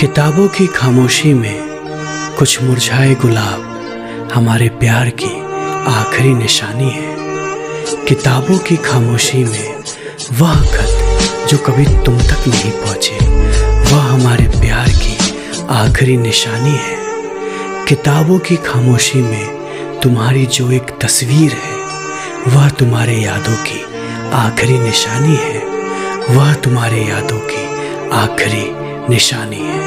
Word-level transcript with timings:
किताबों 0.00 0.48
की 0.48 0.66
खामोशी 0.66 1.34
में 1.34 1.60
कुछ 2.38 2.62
मुरझाए 2.62 3.14
गुलाब 3.14 4.30
हमारे 4.34 4.68
प्यार 4.68 5.08
की 5.08 5.40
आखिरी 5.90 6.34
निशानी 6.34 6.90
है। 6.90 7.16
किताबों 8.04 8.58
की 8.58 8.76
खामोशी 8.76 9.44
में 9.44 9.82
वह 10.32 10.54
खत 10.54 11.48
जो 11.50 11.58
कभी 11.58 11.84
तुम 11.84 12.18
तक 12.18 12.44
नहीं 12.48 12.70
पहुँचे, 12.70 13.16
वह 13.92 14.02
हमारे 14.02 14.44
प्यार 14.44 14.88
की 14.88 15.16
आखिरी 15.70 16.16
निशानी 16.16 16.76
है। 16.76 16.96
किताबों 17.88 18.38
की 18.38 18.56
खामोशी 18.56 19.22
में 19.22 19.46
तुम्हारी 20.00 20.46
जो 20.46 20.70
एक 20.72 20.98
तस्वीर 21.02 21.52
है, 21.52 21.76
वह 22.48 22.68
तुम्हारे 22.68 23.14
यादों 23.14 23.56
की 23.56 23.84
आखिरी 24.32 24.78
निशानी 24.78 25.36
है। 25.36 25.64
वह 26.36 26.54
तुम्हारे 26.54 27.04
यादों 27.04 27.40
की 27.40 27.64
आखिरी 28.10 28.86
निशानी 29.10 29.56
है। 29.56 29.85